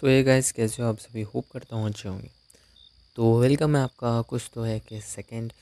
सो 0.00 0.08
ये 0.08 0.22
गाइस 0.22 0.52
कैसे 0.52 0.82
हो 0.82 0.88
आप 0.88 0.98
सभी? 0.98 1.22
होप 1.22 1.46
करता 1.52 1.76
हूँ 1.76 1.86
अच्छे 1.86 2.08
होंगे। 2.08 2.30
तो 3.16 3.40
वेलकम 3.40 3.76
है 3.76 3.82
आपका, 3.82 4.22
कुछ 4.22 4.50
तो 4.54 4.62
है 4.62 4.80
कि 4.80 5.00
सेकंड 5.00 5.52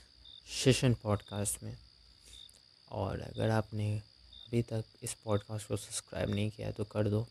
सेशन 0.65 0.95
पॉडकास्ट 0.95 1.63
में। 1.63 1.77
और 2.91 3.21
अगर 3.21 3.51
आपने 3.51 3.99
अभी 4.49 4.63
तक 4.63 4.85
इस 5.03 5.15
पॉडकास्ट 5.15 5.69
को 5.69 5.77
सब्सक्राइब 5.77 6.31
नहीं 6.31 6.51
किया 6.51 6.71
तो 6.71 6.85
कर 6.85 7.09
दो। 7.09 7.27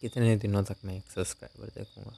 कितने 0.00 0.36
दिनों 0.36 0.64
तक 0.64 0.76
मैं 0.84 0.96
एक 0.96 1.10
सब्सक्राइबर 1.10 1.68
देखूँगा। 1.68 2.14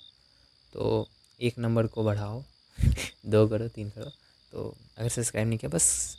तो 0.73 1.09
एक 1.41 1.59
नंबर 1.59 1.87
को 1.87 2.05
बढ़ाओ। 2.05 2.43
दो 3.27 3.49
करो, 3.49 3.69
तीन 3.69 3.91
करो। 3.91 4.11
तो 4.53 4.77
अगर 4.99 5.09
सब्सक्राइब 5.09 5.49
नहीं 5.49 5.59
किया, 5.59 5.69
बस 5.69 6.17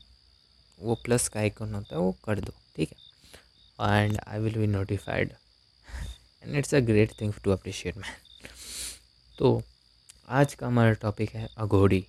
वो 0.80 0.96
प्लस 0.96 1.28
का 1.28 1.40
आइकन 1.40 1.76
होता 1.76 1.96
है, 1.96 2.02
वो 2.02 2.12
कर 2.12 2.40
दो, 2.40 2.54
ठीक 2.76 2.90
है? 2.90 2.98
And 3.98 4.20
I 4.28 4.40
will 4.40 4.56
be 4.56 4.68
notified 4.68 5.34
and 6.44 6.56
it's 6.56 6.76
a 6.76 6.80
great 6.80 7.12
thing 7.22 7.34
to 7.34 7.52
appreciate 7.52 7.98
man 7.98 8.16
तो 9.38 9.64
आज 10.30 10.54
का 10.54 10.68
हमारा 10.68 10.94
टॉपिक 10.94 11.30
है 11.30 11.50
अघोड़ी। 11.58 12.06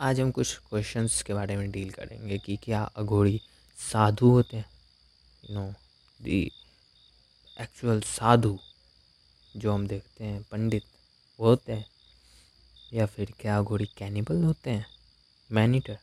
आज 0.00 0.20
हम 0.20 0.30
कुछ 0.30 0.56
क्वेश्चंस 0.56 1.22
के 1.22 1.34
बारे 1.34 1.56
में 1.56 1.70
डील 1.70 1.90
करेंगे 1.90 2.38
कि 2.38 2.56
क्या 2.56 2.82
अघोड़ी 2.82 3.40
साधु 3.92 4.30
होते 4.30 4.56
हैं? 4.56 4.70
You 5.50 5.56
know 5.56 5.74
the 6.22 6.52
actual 7.60 8.00
sadhu 8.00 8.58
जो 9.56 9.72
हम 9.72 9.86
देखते 9.86 10.24
हैं, 10.24 10.42
पंडित 10.42 10.84
वो 11.40 11.46
होते 11.46 11.72
हैं? 11.72 11.86
या 12.92 13.06
फिर 13.06 13.32
क्या 13.40 13.58
अघोड़ी 13.58 13.86
कैनिबल 13.86 14.42
होते 14.44 14.70
हैं? 14.70 14.86
मैनीटर 15.52 15.98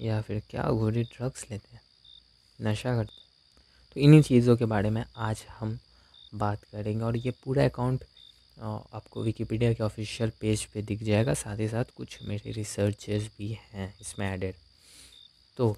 या 0.00 0.20
फिर 0.20 0.42
क्या 0.50 0.62
अघोड़ी 0.62 1.02
ड्रग्स 1.02 1.46
लेते 1.50 1.76
हैं? 1.76 1.82
नशा 2.60 2.96
करते 2.96 3.20
हैं? 3.20 3.29
तो 3.96 4.00
इन्हीं 4.00 4.22
चीज़ों 4.22 4.56
के 4.56 4.64
बारे 4.64 4.90
में 4.90 5.04
आज 5.18 5.44
हम 5.50 5.78
बात 6.34 6.64
करेंगे 6.72 7.04
और 7.04 7.16
ये 7.16 7.30
पूरा 7.44 7.64
अकाउंट 7.64 8.04
आपको 8.58 9.22
विकीपीडिया 9.22 9.72
के 9.74 9.82
ऑफिशियल 9.82 10.32
पेज 10.40 10.64
पे 10.72 10.82
दिख 10.82 11.02
जाएगा। 11.02 11.34
साथ 11.34 11.58
ही 11.58 11.68
साथ 11.68 11.84
कुछ 11.96 12.18
मेरे 12.28 12.52
रिसर्चेस 12.52 13.28
भी 13.38 13.48
हैं 13.72 13.94
इसमें 14.00 14.26
एडेड 14.32 14.54
तो 15.56 15.76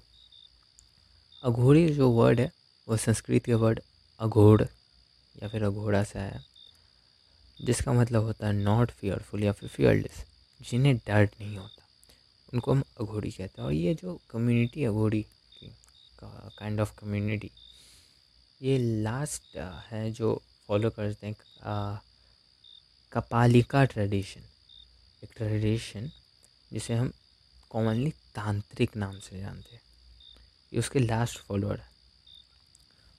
अघोड़ी 1.43 1.87
जो 1.89 2.09
वर्ड 2.11 2.39
है, 2.39 2.51
वो 2.87 2.97
संस्कृत 2.97 3.45
के 3.45 3.53
वर्ड 3.55 3.79
अघोड़ 4.19 4.61
या 4.61 5.47
फिर 5.47 5.63
अघोड़ा 5.63 6.03
से 6.03 6.19
आया 6.19 6.41
जिसका 7.59 7.93
मतलब 7.93 8.23
होता 8.23 8.47
है 8.47 8.53
नॉट 8.53 8.91
फियरफुल 8.91 9.43
या 9.43 9.51
फिर 9.51 9.69
फियरलेस 9.69 10.23
जिन्हें 10.59 10.95
डर 10.97 11.29
नहीं 11.39 11.57
होता। 11.57 11.81
उनको 12.53 12.71
हम 12.71 12.83
अघोड़ी 13.01 13.31
कहते 13.31 13.61
हैं 13.61 13.67
और 13.67 13.73
ये 13.73 13.93
जो 13.95 14.19
कम्युनिटी 14.31 14.83
अघोड़ी 14.85 15.21
की 15.21 15.75
काइंड 16.19 16.79
ऑफ़ 16.81 16.93
कम्युनिटी 16.99 17.51
ये 18.63 18.77
लास्ट 19.03 19.57
है 19.91 20.09
जो 20.13 20.41
फॉलो 20.67 20.89
करते 20.89 21.27
हैं 21.27 21.35
कपालिका 23.11 23.83
ट्रेडिशन 23.85 24.41
एक 25.23 25.29
ट्रेडिशन 25.37 26.09
जिसे 26.71 26.93
हम 26.93 27.11
कॉमनली 27.71 28.09
तांत्रिक 28.35 28.95
नाम 28.97 29.17
से 29.19 29.39
जानते 29.39 29.75
हैं। 29.75 29.81
ये 30.71 30.79
उसके 30.79 30.99
लास्ट 30.99 31.39
फॉलोअर 31.39 31.79
है। 31.79 31.91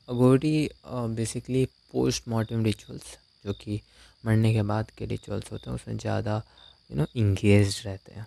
Aghori 0.09 0.71
basically 0.87 1.65
post 1.93 2.29
mortem 2.29 2.65
rituals 2.65 3.17
जो 3.45 3.53
कि 3.55 3.81
मरने 4.25 4.53
के 4.55 4.63
बाद 4.63 4.91
के 4.99 5.07
रिचुअल्स 5.07 5.53
होते 5.53 5.71
हैं, 5.71 5.75
उसमें 5.75 5.97
ज़्यादा 5.97 6.43
यू 6.91 6.97
नो 6.97 7.07
इंगेज 7.17 7.83
रहते 7.87 8.15
हैं। 8.15 8.27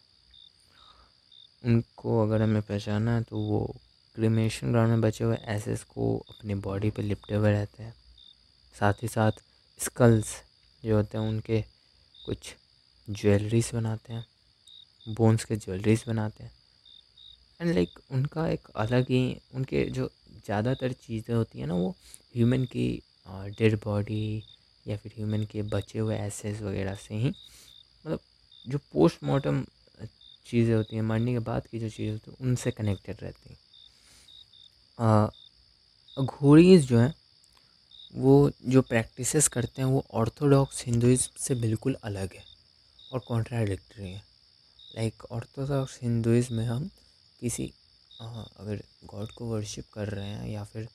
उनको 1.64 2.22
अगर 2.22 2.42
हमें 2.42 2.62
पहचाना 2.62 3.16
है 3.16 3.24
तो 3.24 3.38
वो 3.40 3.76
क्रिमेशन 4.18 4.72
ग्राउंड 4.72 4.90
में 4.90 5.02
बचे 5.02 5.24
हुए 5.24 5.38
एसेस 5.48 5.84
को 5.86 6.06
अपनी 6.30 6.54
बॉडी 6.58 6.90
पे 6.90 7.02
लिपटे 7.02 7.36
हुए 7.36 7.52
रहते 7.52 7.84
हैं। 7.84 7.94
साथ 8.76 9.02
ही 9.04 9.08
साथ 9.08 9.32
स्कल्स 9.80 10.32
जो 10.84 10.96
होते 10.96 11.18
हैं 11.18 11.26
उनके 11.26 11.60
कुछ 12.16 12.54
ज्वेलरीज 13.08 13.70
बनाते 13.74 14.14
हैं 14.14 14.26
बोन्स 15.08 15.46
के 15.46 15.56
ज्वेलरीज 15.56 16.04
बनाते 16.08 16.44
हैं। 16.44 16.52
एंड 17.62 17.74
लाइक 17.74 17.90
like, 17.90 18.12
उनका 18.12 18.48
एक 18.48 18.68
अलग 18.76 19.10
ही 19.10 19.38
उनके 19.56 19.84
जो 19.90 20.10
ज़्यादातर 20.46 20.92
चीज़ें 21.06 21.34
होती 21.36 21.60
हैं 21.60 21.68
ना 21.68 21.74
वो 21.74 21.90
ह्यूमन 22.36 22.66
की 22.72 22.90
डेड 23.60 23.80
बॉडी 23.84 24.44
या 24.86 24.98
फिर 24.98 25.12
ह्यूमन 25.18 25.44
के 25.52 25.62
बचे 25.70 26.00
हुए 26.00 26.18
एसेस 26.18 26.62
वगैरह 26.62 26.96
से 26.98 27.16
ही 27.16 27.30
मतलब 27.30 28.20
जो 28.66 28.78
पोस्टमार्टम 28.94 29.64
चीज़ें 30.46 30.76
होती 30.76 30.96
हैं 30.96 31.04
मरने 31.04 31.34
के 31.34 31.40
बाद 31.46 31.68
की 31.68 31.80
जो 31.80 31.90
चीज़ें 31.90 32.12
होती 32.12 32.32
हैं 32.32 32.48
उनसे 32.48 32.72
कनेक्टेड 32.72 33.24
रहती 33.24 33.50
हैं। 33.50 33.58
घोड़ीज 36.18 36.88
जो 36.88 37.00
हैं, 37.00 37.14
वो 38.16 38.52
जो 38.66 38.82
प्रैक्टिसेस 38.82 39.48
करते 39.48 39.82
हैं, 39.82 39.90
वो 39.90 40.04
ऑर्थोडॉक्स 40.14 40.84
हिंदुज़म 40.86 41.40
से 41.40 41.56
बिल्कुल 41.56 41.98
अलग 42.04 42.34
है 42.34 42.44
और 43.14 43.20
कॉन्ट्राडिक्टरी 43.28 44.12
है। 44.12 44.22
लाइक 44.96 45.24
ऑर्थोडॉक्स 45.32 46.00
हिंदुज़म 46.04 46.56
में 46.56 46.66
हम 46.66 46.90
किसी 47.42 47.72
अगर 48.22 48.82
गॉड 49.06 49.32
को 49.32 49.46
वर्शिप 49.46 49.86
कर 49.94 50.10
रहे 50.10 50.28
हैं 50.28 50.48
या 50.50 50.64
फिर 50.64 50.88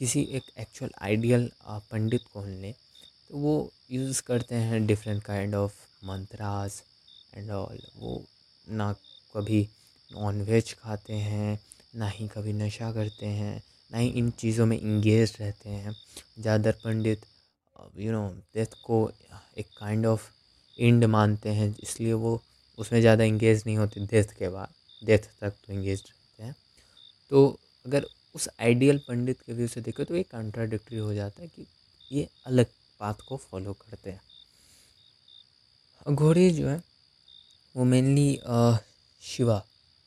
किसी 0.00 0.22
एक 0.30 0.50
एक्चुअल 0.58 0.90
आइडियल 1.02 1.50
पंडित 1.90 2.22
को 2.32 2.44
लें 2.44 2.72
तो 3.28 3.38
वो 3.38 3.54
यूज़ 3.90 4.22
करते 4.22 4.54
हैं 4.54 4.86
different 4.86 5.22
kind 5.22 5.54
of 5.54 5.74
mantras 6.04 6.82
and 7.34 7.50
all 7.50 7.78
वो 7.96 8.22
ना 8.66 8.92
कभी 9.36 9.66
नॉन 10.10 10.40
वेज 10.42 10.72
खाते 10.74 11.14
हैं 11.20 11.58
ना 11.94 12.08
ही 12.08 12.28
कभी 12.28 12.52
नशा 12.54 12.90
करते 12.92 13.26
हैं, 13.26 13.62
ना 13.90 13.98
ही 13.98 14.08
इन 14.08 14.30
चीज़ों 14.32 14.66
में 14.66 14.78
इंगेज 14.78 15.36
रहते 15.40 15.70
हैं। 15.70 15.94
ज़्यादातर 16.38 16.78
पंडित 16.84 17.24
यू 17.96 18.12
नो 18.12 18.28
डेथ 18.54 18.74
को 18.84 19.10
एक 19.58 19.66
काइंड 19.78 20.06
ऑफ़ 20.06 20.30
एंड 20.78 21.04
मानते 21.06 21.48
हैं, 21.50 21.74
इसलिए 21.82 22.12
वो 22.14 22.40
उसमें 22.78 23.00
ज़्यादा 23.00 23.24
इंगेज 23.24 23.62
नहीं 23.66 23.76
होते 23.76 24.06
डेथ 24.06 24.32
के 24.38 24.48
बाद 24.48 24.68
डेथ 25.02 25.18
तक 25.40 25.52
तो 25.66 25.72
इंगेज 25.72 26.02
रहते 26.02 26.42
हैं। 26.42 26.54
तो 27.30 27.58
अगर 27.84 28.06
उस 28.34 28.48
आइडियल 28.60 28.98
पंडित 29.08 29.40
के 29.40 29.52
व्यू 29.52 29.66
से 29.68 29.80
देखें 29.80 30.04
तो 30.06 30.16
ये 30.16 30.22
कॉन्ट्राडिक्टरी 30.24 30.98
हो 30.98 31.14
जाता 31.14 31.42
है 31.42 31.48
कि 31.48 31.66
ये 32.10 32.28
अलग 32.46 32.66
पाथ 33.00 33.14
को 33.28 33.36
फॉलो 33.38 33.72
करते 33.72 34.10
हैं। 34.10 34.20
घोड़े 36.06 36.50
जो 36.50 36.68
है, 36.68 36.82
वो 37.74 37.84
मेनली 37.84 38.38
शिवा 39.22 39.62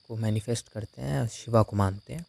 को 0.08 0.16
मैनिफेस्ट 0.18 0.70
करते 0.70 1.02
हैं, 1.02 1.28
शिवा 1.28 1.64
को 1.64 1.76
मानते 1.76 2.14
हैं। 2.14 2.26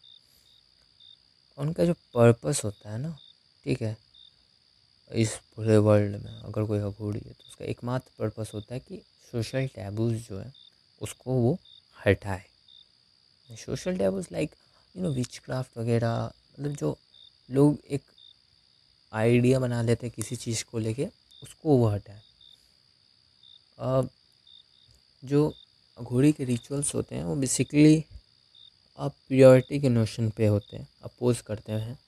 उनका 1.58 1.84
जो 1.84 1.92
पर्पस 2.14 2.60
होता 2.64 2.90
है 2.90 2.98
ना, 2.98 3.16
ठीक 3.64 3.82
है, 3.82 3.96
इस 5.10 5.36
पूरे 5.56 5.76
वर्ल्ड 5.78 6.16
में 6.16 6.32
अगर 6.32 6.64
कोई 6.64 6.78
अघोड़ी 6.80 7.18
है 7.18 7.32
तो 7.32 7.44
उसका 7.48 7.64
एकमात्र 7.64 8.10
पर्पस 8.18 8.50
होता 8.54 8.74
है 8.74 8.80
कि 8.80 9.00
सोशल 9.32 9.66
टैबूज 9.66 10.14
जो 10.28 10.38
है, 10.38 10.52
उसको 11.00 11.32
वो 11.32 11.56
हटाए। 11.96 12.44
Social 13.48 13.98
taboos 13.98 14.28
like 14.32 14.54
you 14.94 15.02
know 15.02 15.10
witchcraft 15.38 15.78
वगैरह 15.78 16.24
मतलब 16.24 16.76
जो 16.76 16.96
लोग 17.48 17.78
एक 17.86 18.02
आइडिया 19.12 19.58
बना 19.60 19.80
लेते 19.82 20.06
हैं 20.06 20.14
किसी 20.16 20.36
चीज़ 20.36 20.64
को 20.64 20.78
लेके, 20.78 21.08
उसको 21.42 21.76
वो 21.78 21.88
हटाए। 21.88 22.22
जो 25.22 25.52
घोड़ी 25.98 26.32
के 26.32 26.44
रिचुअल्स 26.44 26.94
होते 26.94 27.14
हैं, 27.14 27.24
वो 27.24 27.34
बेसिकली 27.36 28.04
आप 28.98 29.14
प्रियोरिटी 29.28 29.80
के 29.80 29.88
नोशन 29.88 30.28
पे 30.36 30.46
होते 30.46 30.76
हैं 30.76 30.86
अपोज 31.04 31.40
करते 31.40 31.72
हैं 31.72 31.98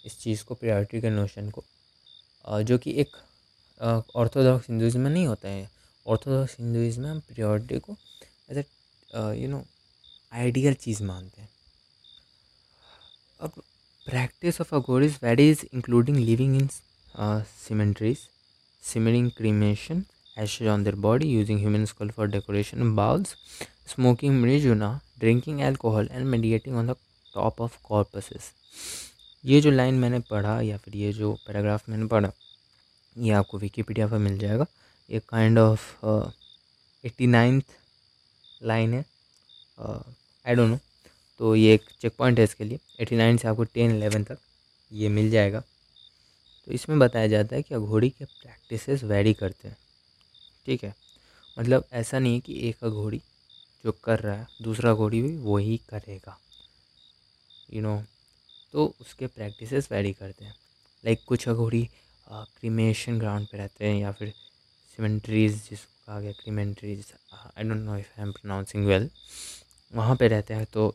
इस 0.00 0.18
चीज़ 0.20 0.44
को 0.44 0.54
प्रियोरिटी 0.54 1.00
के 1.00 1.10
नोशन 1.10 1.50
को। 1.50 1.64
जो 2.62 2.78
कि 2.78 2.90
एक 3.00 3.16
ऑर्थोडॉक्स 4.16 4.68
हिंदुज़म 4.68 5.00
में 5.00 5.10
नहीं 5.10 5.26
होता 5.26 5.48
है। 5.48 5.68
ऑर्थोडॉक्स 6.06 6.56
हिंदुज़म 6.58 7.02
में 7.02 7.10
हम 7.10 7.20
प्रियोरिटी 7.28 7.78
को 7.78 7.96
as 8.50 8.58
a 8.58 8.64
you 9.42 9.48
know 9.48 9.64
ideal 10.32 10.74
चीज़ 10.76 11.02
मानते 11.02 11.40
हैं। 11.40 11.48
अब 13.40 13.62
practice 14.02 14.60
of 14.60 14.74
a 14.74 14.78
Aghoris 14.78 15.22
varies 15.22 15.68
including 15.74 16.16
living 16.16 16.56
in 16.56 16.68
cemeteries 17.58 18.28
smearing 18.82 19.30
cremation 19.36 20.04
ashes 20.36 20.68
on 20.68 20.84
their 20.84 20.96
body, 20.96 21.26
using 21.28 21.58
human 21.58 21.86
skull 21.86 22.08
for 22.08 22.26
decoration 22.26 22.94
bowls, 22.94 23.36
smoking 23.86 24.40
marijuana, 24.42 25.00
drinking 25.20 25.62
alcohol 25.62 26.06
and 26.10 26.30
meditating 26.30 26.74
on 26.74 26.86
the 26.86 26.96
top 27.34 27.60
of 27.60 27.76
corpses. 27.88 28.52
ये 29.44 29.60
जो 29.60 29.70
line 29.70 29.94
मैंने 30.00 30.18
पढ़ा 30.30 30.60
या 30.60 30.76
फिर 30.84 30.96
ये 30.96 31.12
जो 31.12 31.32
paragraph 31.46 31.88
मैंने 31.88 32.06
पढ़ा 32.06 32.30
ये 33.16 33.30
आपको 33.32 33.58
विकीपीडिया 33.58 34.06
पर 34.08 34.18
मिल 34.18 34.38
जाएगा। 34.38 34.66
ये 35.10 35.20
kind 35.28 35.58
of 35.58 36.06
eighty 37.06 37.26
ninth 37.26 37.64
line 38.62 38.94
है। 38.94 39.04
आई 40.46 40.54
डोंट 40.54 40.70
नो 40.70 40.78
तो 41.40 41.54
ये 41.56 41.74
एक 41.74 41.84
चेक 42.00 42.12
पॉइंट 42.18 42.38
है 42.38 42.44
इसके 42.44 42.64
लिए। 42.64 42.78
एटी 43.00 43.16
नाइन 43.16 43.36
से 43.36 43.48
आपको 43.48 43.64
टेन 43.64 43.90
एलेवन 43.96 44.24
तक 44.24 44.38
ये 44.92 45.08
मिल 45.08 45.30
जाएगा। 45.30 45.60
तो 45.60 46.72
इसमें 46.72 46.98
बताया 46.98 47.26
जाता 47.28 47.56
है 47.56 47.62
कि 47.62 47.74
घोड़ी 47.76 48.10
के 48.10 48.24
प्रैक्टिसेस 48.24 49.02
वेरी 49.04 49.34
करते 49.34 49.68
हैं। 49.68 49.76
ठीक 50.66 50.84
है? 50.84 50.94
मतलब 51.56 51.84
ऐसा 51.92 52.18
नहीं 52.18 52.34
है 52.34 52.40
कि 52.40 52.58
एक 52.68 52.84
घोड़ी 52.86 53.20
जो 53.84 53.92
कर 54.04 54.20
रहा 54.20 54.34
है 54.36 54.46
दूसरा 54.62 54.94
घोड़ी 54.94 55.22
भी 55.22 55.36
वही 55.38 55.76
करेगा। 55.90 56.38
यू 57.70 57.80
you 57.80 57.82
नो 57.82 57.96
know, 57.96 58.06
तो 58.72 58.94
उसके 59.00 59.26
प्रैक्टिसेस 59.26 59.88
वेरी 59.92 60.12
करते 60.12 60.44
हैं। 60.44 60.54
लाइक 61.04 61.18
like 61.18 61.28
कुछ 61.28 61.48
घोड़ी 61.48 61.88
क्रीमेशन 62.28 63.18
ग्राउंड 63.18 63.46
पे 63.46 63.58
रहते 63.58 63.86
हैं 63.86 64.00
या 64.00 64.12
फिर 64.12 64.32
सीमेंट्रीज 64.98 65.54
जिसको 65.70 65.92
कहा 66.06 66.20
गया 66.20 66.32
crematories 66.32 67.12
I 67.34 67.64
don't 67.64 67.80
know 67.80 67.96
if 67.96 68.20
I 68.20 68.22
am 68.22 68.32
pronouncing 68.32 68.86
well 68.86 69.08
वहाँ 69.92 70.16
पे 70.16 70.28
रहते 70.28 70.54
हैं 70.54 70.66
तो 70.72 70.94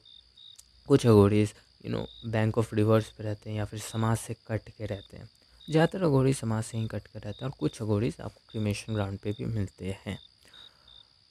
कुछ 0.88 1.06
Aghoris 1.08 1.54
you 1.86 1.92
know 1.92 2.06
bank 2.26 2.58
of 2.58 2.76
rivers 2.76 3.12
पे 3.12 3.24
रहते 3.24 3.50
हैं 3.50 3.58
या 3.58 3.66
फिर 3.66 3.80
समाज 3.80 4.18
से 4.18 4.36
कट 4.48 4.70
के 4.78 4.86
रहते 4.86 5.18
हैं। 5.18 5.30
ज़्यादातर 5.70 6.04
अघोरी 6.04 6.34
समाज 6.34 6.64
से 6.64 6.78
ही 6.78 6.88
कट 6.88 7.08
कर 7.08 7.20
रहते 7.20 7.44
हैं 7.44 7.50
और 7.52 7.56
कुछ 7.60 7.82
अघोरीज 7.82 8.16
आपको 8.22 8.42
क्रीमेशन 8.52 8.94
ग्राउंड 8.94 9.20
पे 9.20 9.32
भी 9.32 9.46
मिलते 9.46 9.96
हैं। 10.06 10.18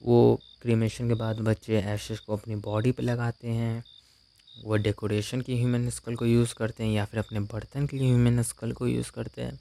वो 0.02 0.38
क्रीमेशन 0.62 1.08
के 1.08 1.14
बाद 1.14 1.40
बच्चे 1.42 1.78
एशेस 1.84 2.18
को 2.20 2.36
अपनी 2.36 2.56
बॉडी 2.56 2.92
पे 2.92 3.02
लगाते 3.02 3.48
हैं, 3.48 3.84
वो 4.64 4.76
डेकोरेशन 4.76 5.40
की 5.40 5.56
ह्यूमन 5.58 5.88
स्कल 5.90 6.14
को 6.16 6.26
यूज़ 6.26 6.54
करते 6.54 6.84
हैं 6.84 6.90
या 6.92 7.04
फिर 7.04 7.20
अपने 7.20 7.40
बर्तन 7.42 7.86
के 7.86 7.96
लिए 7.96 8.08
ह्यूमन 8.08 8.42
स्कल 8.42 8.72
को 8.72 8.86
यूज़ 8.86 9.10
करते 9.12 9.42
हैं। 9.42 9.58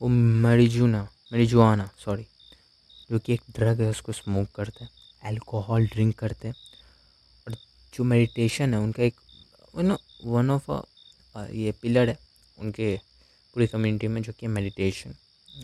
वो 0.00 0.08
मरीजूना 0.08 1.02
मरीजुआना 1.32 1.90
सॉरी 1.98 2.26
जो 3.10 3.18
कि 3.18 3.32
एक 3.34 3.40
ड्रग 3.56 3.80
है, 3.80 3.90
उसको 3.90 4.12
स्मोक 4.12 4.48
करते 4.54 4.84
हैं 4.84 4.90
अल्कोहल 5.24 5.86
ड्रिंक 5.86 6.18
करते 6.18 6.48
हैं। 6.48 6.54
और 7.46 7.56
जो 7.92 8.04
मेडिटेशन 8.04 8.74
है, 8.74 8.80
उनका 8.80 9.02
एक 9.02 9.14
वन 10.26 10.50
ऑफ़ 10.50 10.70
ये 11.52 11.72
पिलर 11.82 12.08
है, 12.08 12.18
उनके 12.58 12.98
पूरी 13.54 13.66
कम्युनिटी 13.66 14.08
में 14.08 14.22
जो 14.22 14.32
कि 14.38 14.46
मेडिटेशन 14.48 15.14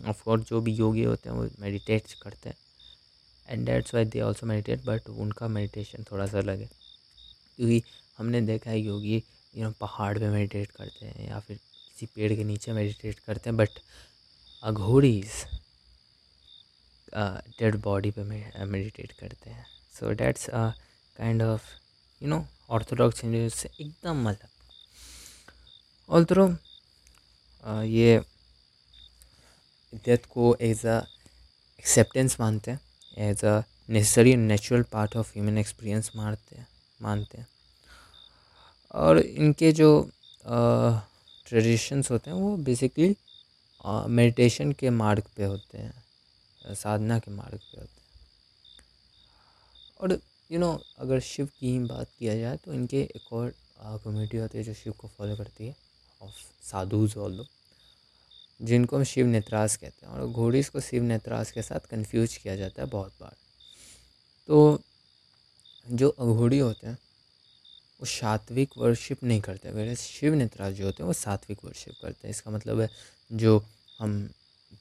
ऑफकोर्स 0.07 0.43
जो 0.49 0.59
भी 0.61 0.73
योगी 0.73 1.03
होते 1.03 1.29
हैं 1.29 1.35
वो 1.37 1.47
मेडिटेट 1.59 2.13
करते 2.21 2.49
हैं। 2.49 2.55
And 3.47 3.65
that's 3.65 3.93
why 3.95 4.05
they 4.05 4.21
also 4.21 4.47
meditate 4.47 4.85
but 4.85 5.09
उनका 5.09 5.47
मेडिटेशन 5.47 6.03
थोड़ा 6.11 6.25
सा 6.27 6.37
अलग 6.39 6.59
है। 6.61 6.69
क्योंकि 7.57 7.81
हमने 8.17 8.41
देखा 8.41 8.69
है 8.71 8.79
योगी 8.79 9.15
यू 9.53 9.63
नो 9.63 9.71
पहाड़ 9.81 10.17
पे 10.19 10.29
मेडिटेट 10.29 10.71
करते 10.71 11.05
हैं 11.05 11.27
या 11.29 11.39
फिर 11.39 11.57
किसी 11.57 12.05
पेड़ 12.15 12.33
के 12.33 12.43
नीचे 12.43 12.73
मेडिटेट 12.73 13.19
करते 13.19 13.49
हैं 13.49 13.57
बट 13.57 13.79
अघोड़ीज 14.63 15.29
डेड 17.59 17.75
बॉडी 17.83 18.11
पे 18.11 18.23
मेडिटेट 18.23 19.11
करते 19.11 19.49
हैं। 19.49 19.65
So 19.99 20.11
that's 20.13 20.49
kind 20.49 21.41
of 21.41 21.63
you 22.21 22.29
know 22.29 22.45
orthodox 22.69 23.21
से 23.53 23.69
एकदम 23.79 24.27
अलग। 24.29 24.47
ऑल्थरो 26.09 26.47
ये 27.63 28.19
डेथ 30.05 30.25
को 30.29 30.55
एज 30.61 30.85
अ 30.85 30.97
एक्सेप्टेंस 31.79 32.39
मानते 32.39 32.71
हैं 32.71 33.29
as 33.29 33.43
a 33.45 33.61
necessary 33.89 34.35
natural 34.35 34.83
part 34.91 35.15
of 35.17 35.31
human 35.33 35.57
experience 35.57 36.11
मानते 36.15 36.55
हैं 36.55 36.67
मानते 36.99 37.37
हैं। 37.37 37.47
और 38.93 39.19
इनके 39.19 39.71
जो 39.71 39.89
ट्रेडिशंस 40.45 42.11
होते 42.11 42.29
हैं 42.31 42.37
वो 42.37 42.55
बेसिकली 42.59 43.15
मेडिटेशन 43.85 44.71
के 44.79 44.89
मार्ग 44.89 45.23
पे 45.37 45.43
होते 45.43 45.77
हैं 45.77 46.73
साधना 46.75 47.19
के 47.19 47.31
मार्ग 47.31 47.57
पे 47.57 47.79
होते 47.79 47.83
हैं। 47.83 47.99
और 49.99 50.11
यू 50.11 50.19
you 50.49 50.59
नो 50.59 50.67
know, 50.67 50.83
अगर 50.99 51.19
शिव 51.21 51.45
की 51.59 51.71
ही 51.71 51.79
बात 51.79 52.07
किया 52.19 52.35
जाए 52.37 52.57
तो 52.65 52.73
इनके 52.73 53.01
एक 53.15 53.33
और 53.33 53.53
कम्युनिटी 53.79 54.37
होती 54.37 54.57
है 54.57 54.63
जो 54.63 54.73
शिव 54.73 54.93
को 54.93 55.07
फॉलो 55.07 55.35
करती 55.37 55.67
है। 55.67 55.75
ऑफ़ 56.21 56.67
साधुज 56.71 57.17
ऑल 57.17 57.37
दो 57.37 57.45
जिनको 58.61 58.97
हम 58.97 59.03
शिव 59.03 59.25
नेत्रास 59.25 59.75
कहते 59.75 60.05
हैं 60.05 60.13
और 60.13 60.27
घोड़ीस 60.27 60.69
को 60.69 60.79
शिव 60.79 61.03
नेत्रास 61.03 61.51
के 61.51 61.61
साथ 61.61 61.79
कंफ्यूज 61.79 62.37
किया 62.37 62.55
जाता 62.55 62.81
है 62.81 62.89
बहुत 62.89 63.13
बार। 63.21 63.35
तो 64.47 64.81
जो 65.91 66.09
अघोड़ी 66.09 66.59
होते 66.59 66.87
हैं, 66.87 66.97
वो 67.99 68.05
सात्विक 68.05 68.69
वर्शिप 68.77 69.23
नहीं 69.23 69.41
करते। 69.41 69.71
मेरे 69.71 69.95
शिव 69.95 70.33
नेत्रास 70.33 70.73
जो 70.73 70.85
होते 70.85 71.03
हैं, 71.03 71.07
वो 71.07 71.13
सात्विक 71.13 71.65
वर्शिप 71.65 71.93
करते 72.01 72.27
हैं। 72.27 72.29
इसका 72.29 72.51
मतलब 72.51 72.79
है 72.79 72.89
जो 73.31 73.65
हम 73.99 74.29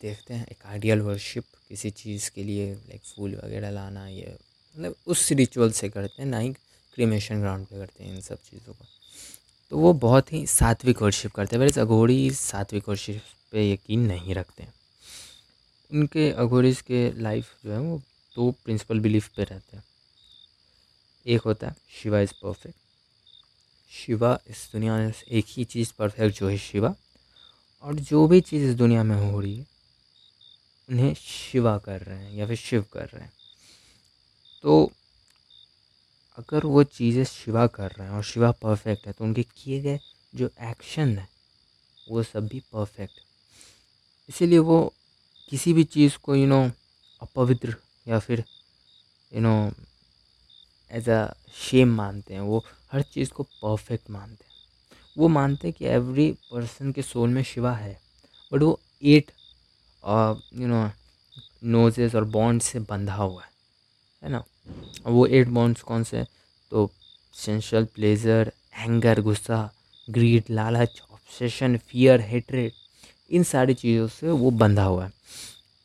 देखते 0.02 0.34
हैं, 0.34 0.46
एक 0.46 0.66
आइडियल 0.66 1.00
वर्शिप 1.00 1.44
किसी 1.68 1.90
चीज़ 1.90 2.30
के 2.30 2.44
लिए 2.44 2.74
लाइक 2.74 3.00
फूल 3.00 3.40
वगैरह 3.44 3.70
लाना, 3.70 4.08
ये 4.08 4.36
मतलब 4.76 4.94
उस 5.06 5.32
रिचुअल 5.32 5.72
से 5.72 5.88
करते 5.88 6.22
हैं, 6.22 6.30
ना 6.30 6.38
ही 6.38 6.52
क्रीमेशन 6.94 7.40
ग्राउंड 7.40 7.66
पे 7.66 7.76
करते 7.76 8.04
हैं 8.04 8.14
इन 8.14 8.20
सब 8.20 8.38
चीज़ों 8.50 8.74
को। 8.74 8.84
तो 9.70 9.78
वो 9.78 9.92
बहुत 9.92 10.32
ही 10.32 10.46
सात्विक 10.46 11.02
वर्शिप 11.02 11.32
करते 11.32 11.56
हैं। 11.56 11.60
मेरे 11.60 11.80
अघोड़ी 11.80 12.30
सात्विक 12.30 12.88
वर्शिप 12.88 13.22
पे 13.52 13.72
यकीन 13.72 14.00
नहीं 14.00 14.34
रखते 14.34 14.66
उनके 15.90 16.30
अघोरीज 16.32 16.80
के 16.80 17.12
लाइफ 17.12 17.54
जो 17.64 17.72
है 17.72 17.78
वो 17.80 17.98
दो 18.36 18.50
प्रिंसिपल 18.64 19.00
बिलीफ 19.00 19.28
पे 19.28 19.44
रहते 19.44 19.76
हैं। 19.76 19.84
एक 21.26 21.40
होता 21.40 21.68
है, 21.68 21.76
शिवा 22.02 22.20
इज़ 22.20 22.32
परफेक्ट 22.32 22.76
शिवा 23.92 24.38
इस 24.48 24.68
दुनिया 24.72 24.96
में 24.96 25.12
एक 25.30 25.46
ही 25.48 25.64
चीज़ 25.64 25.92
परफेक्ट 25.98 26.38
जो 26.38 26.48
है 26.48 26.58
शिवा। 26.58 26.94
और 27.82 27.94
जो 27.94 28.26
भी 28.26 28.40
चीज़ 28.40 28.64
इस 28.64 28.74
दुनिया 28.74 29.02
में 29.02 29.16
हो 29.16 29.40
रही 29.40 29.58
है, 29.58 29.66
उन्हें 30.90 31.14
शिवा 31.14 31.78
कर 31.78 32.00
रहे 32.00 32.18
हैं 32.18 32.32
या 32.34 32.46
फिर 32.46 32.56
शिव 32.56 32.84
कर 32.92 33.04
रहे 33.04 33.22
हैं। 33.22 33.32
तो 34.62 34.92
अगर 36.40 36.66
वो 36.66 36.82
चीज़ें 36.96 37.24
शिवा 37.24 37.66
कर 37.66 37.90
रहे 37.90 38.06
हैं 38.08 38.14
और 38.16 38.22
शिवा 38.24 38.50
परफेक्ट 38.62 39.06
है 39.06 39.12
तो 39.12 39.24
उनके 39.24 39.42
किए 39.56 39.80
गए 39.82 39.98
जो 40.34 40.50
एक्शन 40.62 41.16
है, 41.18 41.28
वो 42.10 42.22
सब 42.22 42.46
भी 42.48 42.60
परफेक्ट 42.72 43.20
इसीलिए 44.28 44.58
वो 44.60 44.78
किसी 45.50 45.72
भी 45.72 45.84
चीज़ 45.94 46.16
को 46.24 46.36
यू 46.36 46.46
नो 46.46 46.60
अपवित्र 47.22 47.74
या 48.08 48.18
फिर 48.18 48.44
you 49.32 49.40
know 49.40 49.54
as 50.90 51.08
a 51.08 51.20
shame 51.54 51.94
मानते 51.96 52.34
हैं, 52.34 52.40
वो 52.40 52.64
हर 52.92 53.02
चीज़ 53.04 53.30
को 53.32 53.42
परफेक्ट 53.42 54.10
मानते 54.10 54.44
हैं। 54.44 54.48
वो 55.16 55.28
मानते 55.28 55.68
हैं 55.68 55.74
कि 55.78 55.86
एवरी 55.86 56.30
पर्सन 56.52 56.92
के 56.92 57.02
सोल 57.02 57.30
में 57.30 57.42
शिवा 57.42 57.72
है 57.74 57.98
बट 58.52 58.62
वो 58.62 58.78
एट 59.02 59.30
यू 60.60 60.66
नो 60.68 60.88
नोजेस 61.72 62.14
और 62.14 62.24
बॉन्ड 62.30 62.62
से 62.62 62.80
बंधा 62.80 63.14
हुआ 63.14 63.42
है 63.42 63.50
है 64.22 64.30
ना? 64.30 64.42
वो 65.06 65.26
एट 65.26 65.48
बॉन्ड्स 65.48 65.82
कौन 65.82 66.04
से? 66.04 66.24
तो 66.72 66.90
सेंशल 67.34 67.84
प्लेजर 67.94 68.52
एंगर 68.74 69.20
गुस्सा 69.20 69.70
ग्रीड 70.08 70.44
लालच 70.50 71.00
ऑब्सेशन 71.10 71.76
फियर 71.88 72.20
हेटरेट 72.20 72.72
इन 73.30 73.42
सारी 73.44 73.74
चीज़ों 73.74 74.06
से 74.08 74.30
वो 74.30 74.50
बंधा 74.52 74.84
हुआ 74.84 75.04
है। 75.04 75.12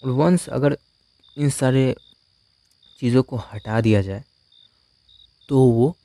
और 0.04 0.12
वंस 0.12 0.48
अगर 0.50 0.78
इन 1.38 1.50
सारे 1.50 1.96
चीज़ों 3.00 3.24
को 3.24 3.38
हटा 3.52 3.82
दिया 3.82 4.02
जाए 4.02 4.24
तो 5.50 5.60
वो 5.60 5.96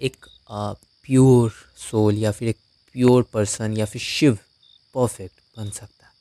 एक 0.00 0.26
प्योर 0.50 1.52
सोल 1.78 2.18
या 2.18 2.32
फिर 2.32 2.48
एक 2.48 2.56
प्योर 2.94 3.22
पर्सन 3.32 3.76
या 3.76 3.84
फिर 3.84 4.02
शिव 4.02 4.38
परफेक्ट 4.94 5.58
बन 5.58 5.70
सकता 5.70 6.06
है। 6.06 6.12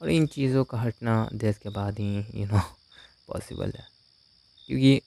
और 0.00 0.10
इन 0.10 0.26
चीज़ों 0.26 0.64
का 0.64 0.78
हटना 0.80 1.28
देश 1.34 1.58
के 1.58 1.68
बाद 1.70 1.98
ही 1.98 2.24
यू 2.34 2.46
नो 2.46 2.60
पॉसिबल 3.28 3.72
है। 3.76 3.86
क्योंकि 4.68 5.00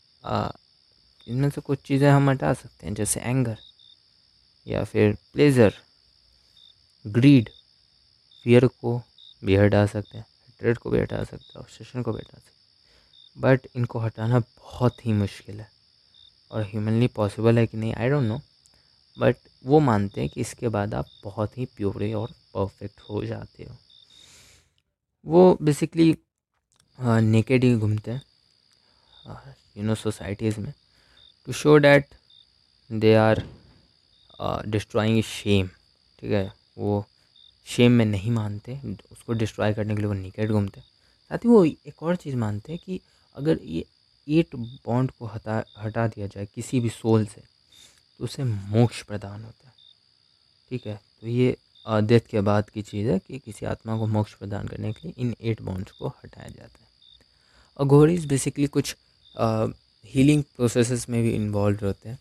इनमें 1.28 1.50
से 1.50 1.62
कुछ 1.62 1.82
चीज़ें 1.86 2.10
हम 2.10 2.30
हटा 2.30 2.54
सकते 2.54 2.88
हैं, 2.88 2.94
जैसे 2.94 3.20
एंगर 3.20 3.58
या 4.68 4.84
फिर 4.84 5.13
प्लेज़र 5.34 5.74
ग्रीड 7.06 7.50
फियर 8.46 8.66
को 8.68 9.01
भी 9.42 9.56
हटा 9.56 9.86
सकते 9.86 10.18
हैं 10.18 10.25
ट्रेड 10.60 10.78
को 10.78 10.89
भी 10.89 11.00
हटा 11.00 11.24
सकते 11.24 11.46
हैं 11.46 11.60
ऑब्सेशन 11.60 12.01
को 12.01 12.12
भी 12.12 12.20
हटा 12.20 12.38
सकते 12.38 12.50
हैं। 12.50 13.42
बट 13.42 13.68
इनको 13.75 14.00
हटाना 14.00 14.39
बहुत 14.39 15.06
ही 15.06 15.13
मुश्किल 15.13 15.60
है 15.60 15.68
और 16.51 16.63
ह्यूमनली 16.63 17.08
पॉसिबल 17.16 17.58
है 17.60 17.66
कि 17.68 17.78
नहीं 17.78 17.94
आई 17.94 18.10
डोंट 18.10 18.24
नो 18.24 18.39
बट 19.18 19.36
वो 19.66 19.80
मानते 19.80 20.22
हैं 20.22 20.30
कि 20.30 20.42
इसके 20.42 20.68
बाद 20.70 20.94
आप 20.94 21.06
बहुत 21.24 21.58
ही 21.58 21.66
प्योरे 21.78 22.12
और 22.13 22.32
परफेक्ट 22.54 23.01
हो 23.10 23.24
जाते 23.25 23.63
हो। 23.63 23.75
वो 25.25 25.58
बेसिकली 25.62 26.16
नेकेड 27.00 27.63
ही 27.63 27.75
घूमते 27.75 28.12
हैं। 28.12 28.22
यू 29.77 29.83
नो 29.83 29.95
सोसाइटीज़ 29.95 30.59
में 30.59 30.74
to 31.48 31.53
show 31.53 31.77
that 31.77 32.15
they 32.89 33.13
are 33.15 33.43
destroying 34.67 35.21
shame 35.24 35.67
ठीक 36.19 36.31
है? 36.31 36.51
वो 36.77 37.05
शेम 37.67 37.91
में 37.91 38.05
नहीं 38.05 38.31
मानते, 38.31 38.79
उसको 39.12 39.33
डिस्ट्रॉय 39.33 39.74
करने 39.74 39.95
के 39.95 40.01
लिए 40.01 40.07
वो 40.07 40.13
निकेट 40.13 40.50
घूमते। 40.50 40.81
साथ 40.81 41.38
ही 41.38 41.50
वो 41.50 41.63
एक 41.65 42.03
और 42.03 42.15
चीज़ 42.15 42.36
मानते 42.36 42.71
हैं 42.74 42.81
कि 42.86 43.00
अगर 43.38 43.59
ये 43.63 43.86
एट 44.27 44.55
बॉन्ड 44.86 45.12
को 45.12 45.25
हटा 45.25 45.63
हटा 45.79 46.07
दिया 46.07 46.27
जाए 46.27 46.48
किसी 46.55 46.79
भी 46.79 46.89
सोल 46.89 47.25
से 47.25 47.41
तो 47.41 48.24
उसे 48.25 48.43
मोक्ष 48.43 49.01
प्रदान 49.03 49.43
होता 49.43 49.67
है। 49.67 49.74
ठीक 50.69 50.88
है? 50.88 51.00
तो 51.21 51.27
ये 51.27 51.55
डेथ 51.86 52.27
के 52.29 52.41
बाद 52.41 52.69
की 52.69 52.81
चीज़ 52.81 53.09
है 53.09 53.19
कि 53.19 53.39
किसी 53.39 53.65
आत्मा 53.65 53.98
को 53.98 54.07
मोक्ष 54.07 54.33
प्रदान 54.33 54.67
करने 54.67 54.91
के 54.93 55.07
लिए 55.07 55.13
इन 55.17 55.36
एट 55.41 55.62
बॉन्ड्स 55.62 55.91
को 55.91 56.07
हटाया 56.07 56.48
जाता 56.48 56.79
है। 56.81 56.88
अघोरीज 57.79 58.25
बेसिकली 58.25 58.67
कुछ 58.67 58.95
हीलिंग 59.36 60.43
प्रोसेसेस 60.55 61.07
में 61.09 61.21
भी 61.24 61.31
इन्वॉल्व 61.36 61.86
होते 61.86 62.09
हैं। 62.09 62.19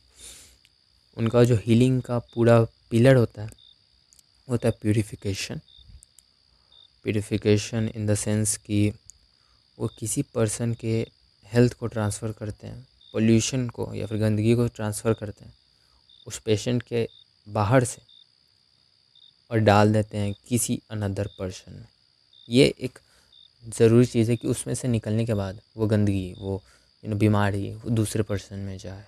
उनका 1.16 1.42
जो 1.44 1.56
हीलिंग 1.56 2.00
का 2.02 2.18
पूरा 2.34 2.60
पिलर 2.90 3.16
होता 3.16 3.42
है, 3.42 3.48
वो 3.48 4.52
होता 4.52 4.68
है 4.68 4.74
purification 4.80 5.60
purification 7.04 7.90
in 7.96 8.06
the 8.06 8.14
sense 8.14 8.56
कि 8.56 8.92
वो 9.78 9.88
किसी 9.98 10.22
पर्सन 10.34 10.72
के 10.74 10.96
हेल्थ 11.46 11.74
को 11.74 11.86
ट्रांसफ़र 11.86 12.32
करते 12.32 12.66
हैं 12.66 12.86
पोल्यूशन 13.14 13.68
को 13.68 13.92
या 13.94 14.06
फिर 14.06 14.18
गंदगी 14.18 14.54
को 14.54 14.66
ट्रांसफ़र 14.68 15.12
करते 15.14 15.44
हैं, 15.44 15.52
उस 16.26 16.38
पेशेंट 16.38 16.82
के 16.82 17.08
बाहर 17.46 17.84
से 17.84 18.02
और 19.50 19.58
डाल 19.58 19.92
देते 19.92 20.18
हैं 20.18 20.34
किसी 20.48 20.80
अनदर 20.90 21.26
पर्सन 21.38 21.72
में। 21.72 21.86
ये 22.48 22.74
एक 22.80 22.98
ज़रूरी 23.64 24.06
चीज़ 24.06 24.30
है 24.30 24.36
कि 24.36 24.48
उसमें 24.48 24.74
से 24.74 24.88
निकलने 24.88 25.24
के 25.26 25.34
बाद 25.34 25.60
वो 25.76 25.86
गंदगी, 25.86 26.34
वो 26.38 26.62
यू 27.04 27.10
नो 27.10 27.16
बीमारी 27.16 27.70
दूसरे 27.88 28.22
पर्सन 28.22 28.58
में 28.58 28.76
जाए। 28.78 29.04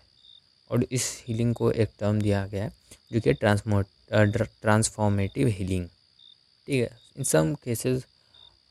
और 0.70 0.84
इस 0.90 1.04
हीलिंग 1.28 1.54
को 1.54 1.70
एक 1.72 1.88
टर्म 2.00 2.20
दिया 2.20 2.46
गया 2.46 2.64
है, 2.64 2.72
जो 3.12 3.20
कि 3.20 3.32
ट्रांसमोट 3.34 3.86
ट्रांसफॉर्मेटिव 4.12 5.48
हीलिंग 5.48 5.86
ठीक 5.86 6.80
है? 6.80 6.98
इन 7.18 7.24
सम 7.24 7.54
केसेस 7.64 8.04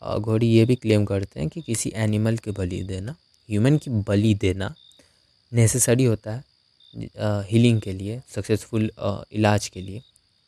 घोड़ी 0.02 0.48
ये 0.48 0.66
भी 0.66 0.76
क्लेम 0.76 1.06
करते 1.06 1.40
हैं 1.40 1.50
कि 1.50 1.62
किसी 1.62 1.92
एनिमल 1.96 2.38
के 2.38 2.52
बलि 2.52 2.82
देना 2.84 3.16
ह्यूमन 3.50 3.78
की 3.78 3.90
बलि 4.08 4.34
देना 4.42 4.74
नेसेसरी 5.52 6.04
होता 6.04 6.32
है 6.32 6.44
हीलिंग 7.50 7.82
के 7.82 7.94
लिए 7.94 8.22
सक्सेसफुल 8.36 8.90
इलाज 9.34 9.68
के 9.68 9.82
लिए 9.82 10.02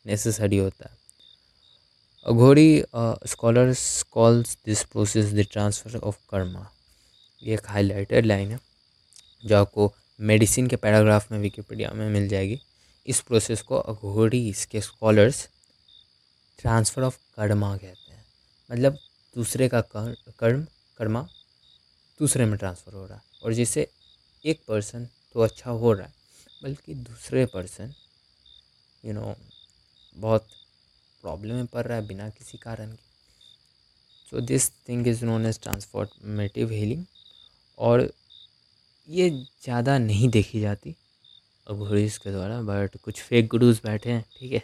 नेसेसरी 0.06 0.58
होता 0.58 0.90
है। 0.90 2.36
घोड़ी 2.36 2.84
scholars 3.28 3.82
calls 4.14 4.58
this 4.66 4.84
process 4.84 5.34
the 5.34 5.46
transfer 5.52 6.00
of 6.00 6.18
karma 6.30 6.70
ये 7.42 7.54
एक 7.54 7.68
हाईलाइटेड 7.68 8.26
लाइन 8.26 8.52
है, 8.52 8.60
जो 9.44 9.58
आपको 9.58 9.92
मेडिसिन 10.20 10.68
के 10.68 10.76
पैराग्राफ 10.76 11.32
में 11.32 11.40
विकीपीडिया 11.40 11.92
में 11.92 12.08
मिल 12.10 12.28
जाएगी। 12.28 12.60
इस 13.06 13.22
प्रोसेस 13.22 13.62
को 13.62 13.78
अघोड़ी 13.78 14.48
इसके 14.50 14.82
स्कॉलर्स 14.82 15.48
ट्रांसफ़र 16.60 17.04
ऑफ़ 17.04 17.18
कर्मा 17.36 17.76
कहते 17.78 18.12
हैं। 18.12 18.24
मतलब 18.70 18.98
दूसरे 19.36 19.68
का 19.70 19.82
कर्म 19.82 20.66
कर्मा 20.98 21.28
दूसरे 22.20 22.46
में 22.46 22.58
ट्रांसफ़र 22.58 22.94
हो 22.94 23.06
रहा 23.06 23.16
है, 23.16 23.22
और 23.44 23.54
जिससे 23.54 23.88
एक 24.44 24.60
पर्सन 24.68 25.08
तो 25.34 25.40
अच्छा 25.42 25.72
हो 25.72 25.94
रहा 25.94 26.06
है, 26.06 26.14
बल्कि 26.64 26.94
दूसरे 26.96 27.46
पर्सन 27.46 27.94
यू 29.04 29.14
नो 29.14 29.36
बहुत 30.16 30.48
प्रॉब्लम 31.24 31.56
में 31.56 31.66
पड़ 31.66 31.86
रहा 31.86 31.98
है 31.98 32.06
बिना 32.08 32.30
किसी 32.30 32.58
कारण 32.58 32.92
के। 32.92 33.10
So 34.32 34.42
this 34.42 34.70
thing 34.90 35.08
is 35.08 35.24
known 35.26 35.46
as 35.46 35.60
transformative 35.60 36.72
healing 36.72 37.06
और 37.82 38.10
ये 39.08 39.30
ज़्यादा 39.30 39.98
नहीं 40.00 40.30
देखी 40.30 40.60
जाती 40.62 40.96
अघोरीज 41.68 42.18
के 42.18 42.32
द्वारा 42.32 42.62
बट 42.62 42.98
कुछ 43.04 43.22
फेक 43.22 43.48
गुरुज 43.48 43.80
बैठे 43.84 44.12
हैं, 44.12 44.24
ठीक 44.40 44.52
है? 44.54 44.62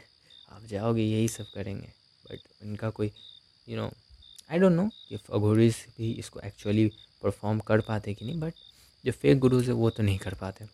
आप 0.51 0.65
जाओगे, 0.65 1.01
यही 1.03 1.27
सब 1.27 1.45
करेंगे। 1.53 1.87
बट 2.25 2.39
इनका 2.63 2.89
कोई 2.89 3.11
you 3.67 3.77
know 3.77 3.89
I 4.51 4.59
don't 4.59 4.73
know 4.73 4.87
कि 5.09 5.19
अघोरीज 5.33 5.75
भी 5.97 6.11
इसको 6.13 6.39
एक्चुअली 6.39 6.87
परफॉर्म 7.23 7.59
कर 7.67 7.81
पाते 7.81 8.13
कि 8.13 8.25
नहीं 8.25 8.39
बट 8.39 8.53
जो 9.05 9.11
फेक 9.13 9.39
गुरुज 9.39 9.67
है, 9.67 9.73
वो 9.73 9.89
तो 9.89 10.03
नहीं 10.03 10.17
कर 10.17 10.33
पाते। 10.33 10.65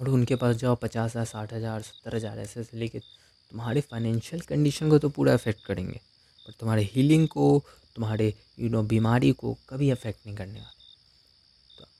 और 0.00 0.08
उनके 0.08 0.36
पास 0.36 0.56
जाओ, 0.56 0.74
पचास 0.76 1.10
हज़ार, 1.10 1.24
साठ 1.24 1.52
हज़ार, 1.52 1.82
सत्तर 1.82 2.14
हज़ार 2.16 2.38
ऐसे 2.38 2.60
ऐसे 2.60 2.76
लेके, 2.76 2.98
तुम्हारे 2.98 3.80
फाइनेंशियल 3.80 4.42
कंडीशन 4.42 4.90
को 4.90 4.98
तो 4.98 5.08
पूरा 5.08 5.34
अफेक्ट 5.34 5.64
करेंगे। 5.66 6.00
पर 6.48 6.52
तुम्हारे 6.60 6.82
हीलिंग 6.92 7.26
को, 7.28 7.62
तुम्हारे 7.96 8.32
यू 8.58 8.68
नो 8.68 8.82
बीमारी 8.84 9.32
को 9.32 9.56
कभी 9.68 9.90
अफेक्ट 9.90 10.26
नहीं 10.26 10.36
करने 10.36 10.60
वाले। 10.60 10.81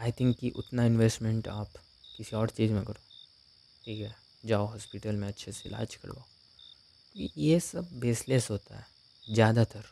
आई 0.03 0.13
थिंक 0.13 0.37
कि 0.39 0.51
उतना 0.57 0.85
इन्वेस्टमेंट 0.87 1.49
आप 1.49 1.73
किसी 2.17 2.37
और 2.37 2.51
चीज़ 2.51 2.73
में 2.73 2.83
करो। 2.85 3.01
ठीक 3.85 4.01
है, 4.01 4.15
जाओ 4.45 4.67
हॉस्पिटल 4.67 5.17
में 5.17 5.27
अच्छे 5.29 5.53
से 5.53 5.69
इलाज 5.69 5.95
करवाओ। 5.95 6.25
ये 7.39 7.59
सब 7.61 7.89
बेसलेस 8.01 8.51
होता 8.51 8.77
है, 8.77 8.87
ज़्यादातर 9.23 9.85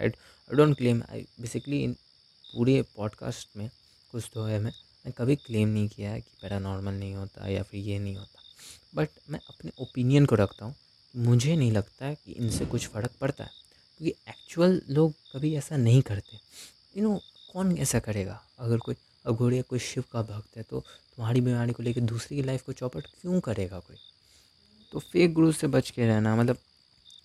I 0.00 0.06
I 0.06 0.56
don't 0.56 0.76
claim 0.76 1.02
I 1.10 1.26
basically 1.40 1.82
इन 1.84 1.92
पूरे 2.44 2.80
पॉडकास्ट 2.96 3.56
में 3.56 3.68
कुछ 4.12 4.30
तो 4.34 4.44
है, 4.44 4.58
मैं 4.58 4.72
मैं 5.04 5.12
कभी 5.18 5.36
क्लेम 5.36 5.68
नहीं 5.68 5.88
किया 5.88 6.10
है 6.10 6.20
कि 6.20 6.30
पैरानॉर्मल 6.42 6.92
नहीं 6.92 7.14
होता 7.14 7.48
या 7.48 7.62
फिर 7.62 7.80
ये 7.80 7.98
नहीं 7.98 8.16
होता। 8.16 8.42
बट 8.94 9.08
मैं 9.30 9.40
अपने 9.48 9.70
ओपिनियन 9.80 10.26
को 10.26 10.34
रखता 10.34 10.64
हूँ 10.64 10.74
मुझे 11.14 11.56
नहीं 11.56 11.72
लगता 11.72 12.12
कि 12.14 12.32
इनसे 12.32 12.66
कुछ 12.66 12.86
फ़र्क 12.86 13.12
पड़ता 13.20 13.44
है। 13.44 13.50
क्योंकि 14.00 14.14
एक्चुअल 14.30 14.80
लोग 14.88 15.12
कभी 15.32 15.54
ऐसा 15.56 15.76
नहीं 15.76 16.02
करते। 16.02 16.38
यू 16.96 17.02
नो 17.02 17.16
कौन 17.52 17.76
ऐसा 17.78 17.98
करेगा? 18.00 18.40
अगर 18.58 18.78
कोई 18.78 18.94
अघोड़िया 19.28 19.62
कोई 19.62 19.78
शिव 19.78 20.04
का 20.12 20.22
भक्त 20.22 20.56
है 20.56 20.62
तो 20.62 20.80
तुम्हारी 21.16 21.40
बीमारी 21.40 21.72
को 21.72 21.82
लेकर 21.82 22.00
दूसरी 22.02 22.36
की 22.36 22.42
लाइफ 22.42 22.62
को 22.62 22.72
चौपट 22.72 23.06
क्यों 23.20 23.40
करेगा 23.40 23.78
कोई? 23.78 23.96
तो 24.92 24.98
फेक 24.98 25.32
गुरु 25.34 25.52
से 25.52 25.66
बच 25.66 25.90
के 25.90 26.06
रहना 26.06 26.34
मतलब 26.36 26.58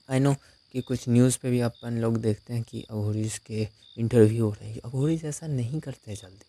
आई 0.10 0.20
नो 0.20 0.36
कि 0.74 0.82
कुछ 0.82 1.08
न्यूज़ 1.10 1.38
पे 1.38 1.50
भी 1.52 1.60
अपन 1.62 1.98
लोग 1.98 2.18
देखते 2.18 2.54
हैं 2.54 2.64
कि 2.64 2.82
अघोरीज 2.82 3.38
के 3.38 3.68
इंटरव्यू 3.98 4.46
हो 4.46 4.52
रहे 4.52 4.70
हैं। 4.70 4.80
अघोरीज 4.86 5.26
ऐसा 5.26 5.48
नहीं 5.48 5.80
करते 5.80 6.16
जल्दी। 6.16 6.46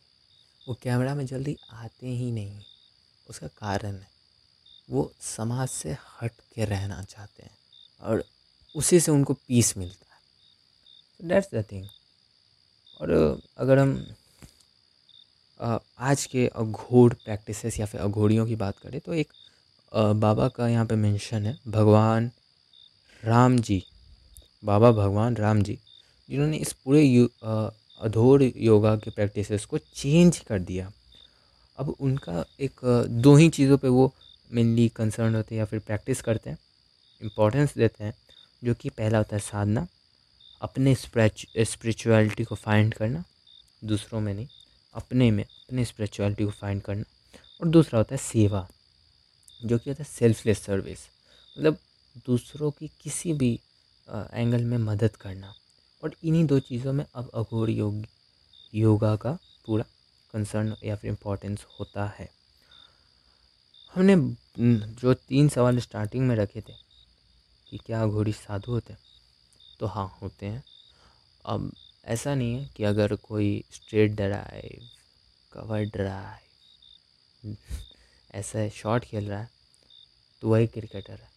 वो 0.69 0.77
कैमरा 0.83 1.15
में 1.15 1.25
जल्दी 1.27 1.57
आते 1.73 2.07
ही 2.09 2.31
नहीं 2.33 2.61
उसका 3.27 3.47
कारण 3.49 3.95
है, 3.95 4.09
वो 4.91 5.11
समाज 5.21 5.69
से 5.69 5.93
हट 5.93 6.33
के 6.55 6.65
रहना 6.65 7.03
चाहते 7.03 7.43
हैं 7.43 7.57
और 8.01 8.25
उसी 8.75 9.01
से 9.01 9.11
उनको 9.11 9.35
पीस 9.49 9.77
मिलता 9.77 10.15
है। 10.15 11.29
डेट्स 11.29 11.49
द 11.55 11.65
थिंग 11.73 11.87
और 13.01 13.41
अगर 13.59 13.79
हम 13.79 13.95
आज 15.61 16.25
के 16.27 16.47
अघोड़ 16.49 17.13
प्रैक्टिसेस 17.15 17.79
या 17.81 17.87
फिर 17.87 18.01
अघोड़ियों 18.01 18.47
की 18.47 18.57
बात 18.57 18.79
करें 18.79 19.01
तो 19.01 19.15
एक 19.15 19.29
बाबा 19.93 20.49
का 20.49 20.69
यहाँ 20.69 20.87
पे 20.87 20.95
मेंशन 20.97 21.47
है, 21.47 21.57
भगवान 21.69 22.31
राम 23.23 23.59
जी, 23.59 23.83
बाबा 24.63 24.91
भगवान 24.93 25.37
राम 25.37 25.63
जी, 25.63 25.79
जिन्होंने 26.29 26.57
इस 26.57 26.73
पूरे 26.75 27.29
अधोर 28.01 28.43
योगा 28.43 28.95
के 28.97 29.11
प्रैक्टिसेस 29.11 29.65
को 29.65 29.79
चेंज 29.79 30.39
कर 30.39 30.59
दिया। 30.61 30.91
अब 31.79 31.95
उनका 32.01 32.45
एक 32.61 32.81
दो 33.23 33.35
ही 33.37 33.49
चीज़ों 33.51 33.77
पे 33.79 33.89
वो 33.89 34.13
मेनली 34.51 34.89
कंसर्न 34.97 35.35
होते 35.35 35.55
हैं 35.55 35.59
या 35.61 35.65
फिर 35.67 35.79
प्रैक्टिस 35.81 36.21
करते 36.23 36.51
हैं 36.51 36.59
इम्पोर्टेंस 37.21 37.75
देते 37.77 38.05
हैं, 38.05 38.15
जो 38.63 38.75
कि 38.75 38.89
पहला 38.91 39.19
होता 39.19 39.37
है 39.37 39.41
साधना, 39.43 39.87
अपने 40.61 40.95
स्पिरिचुअलिटी 40.95 42.45
को 42.45 42.55
फाइंड 42.57 42.95
करना, 42.95 43.25
दूसरों 43.83 44.21
में 44.21 44.33
नहीं। 44.35 44.47
अपने 44.95 45.31
में, 45.31 45.45
अपने 45.45 45.85
स्पिरिचुअलिटी 45.85 46.45
को 46.45 46.51
फाइंड 46.53 46.83
करना। 46.83 47.05
और 47.61 47.69
दूसरा 47.69 47.99
होता 47.99 48.15
है 48.15 48.21
सेवा, 48.21 48.67
जो 49.61 49.79
कि 49.79 49.91
होता 49.91 50.03
है 50.03 50.09
सेल्फलेस 50.11 50.63
सर्विस 50.63 51.07
मतलब 51.57 51.79
दूसरों 52.27 52.71
की 52.71 52.91
किसी 53.03 53.33
भी 53.33 53.53
एंगल 54.09 54.65
में 54.65 54.79
मदद 54.81 55.17
करना। 55.17 55.55
और 56.03 56.15
इन्हीं 56.25 56.45
दो 56.47 56.59
चीज़ों 56.61 56.93
में 56.93 57.05
अब 57.15 57.31
अघोर 57.35 57.71
योग, 57.71 58.05
योगा 58.75 59.15
का 59.17 59.39
पूरा 59.67 59.85
कंसर्न 60.35 60.75
या 60.85 60.97
फिर 60.97 61.11
इम्पोर्टेंस 61.11 61.65
होता 61.81 62.07
है। 62.19 62.29
हमने 63.95 64.17
जो 64.59 65.15
तीन 65.15 65.49
सवाल 65.49 65.79
स्टार्टिंग 65.79 66.27
में 66.29 66.35
रखे 66.37 66.61
थे 66.61 66.73
कि 67.67 67.79
क्या 67.79 68.07
घोड़ी 68.07 68.33
साधु 68.33 68.73
होते 68.73 68.93
हैं 68.93 69.01
तो 69.81 69.87
हाँ 69.87 70.07
होते 70.23 70.47
हैं। 70.47 70.63
अब 71.45 71.71
ऐसा 72.05 72.35
नहीं 72.35 72.55
है 72.55 72.69
कि 72.77 72.85
अगर 72.85 73.15
कोई 73.17 73.65
स्ट्रेट 73.73 74.11
ड्राइव, 74.11 74.89
कवर 75.53 75.85
ड्राइव, 75.85 77.57
ऐसा 78.35 78.69
शॉट 78.69 79.05
खेल 79.05 79.29
रहा 79.29 79.41
है 79.41 79.51
तो 80.43 80.49
वही 80.49 80.67
क्रिकेटर 80.67 81.13
है। 81.13 81.29